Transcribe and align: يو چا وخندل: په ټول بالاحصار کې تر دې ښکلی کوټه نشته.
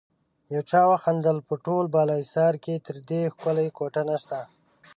يو 0.53 0.61
چا 0.69 0.81
وخندل: 0.91 1.37
په 1.47 1.53
ټول 1.65 1.85
بالاحصار 1.93 2.53
کې 2.63 2.83
تر 2.85 2.95
دې 3.09 3.21
ښکلی 3.33 3.67
کوټه 3.77 4.01
نشته. 4.09 4.39